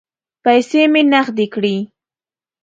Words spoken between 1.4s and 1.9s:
کړې.